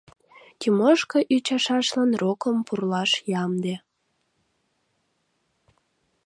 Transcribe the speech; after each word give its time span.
Тимошка 0.59 1.19
ӱчашашлан 1.35 2.11
рокым 2.21 2.57
пурлаш 2.67 3.11
ямде. 3.43 3.75